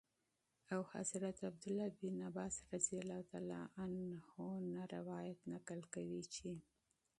[0.73, 6.49] او حضرت عبدالله بن عباس رضي الله تعالى عنهم نه روايت نقل كوي چې: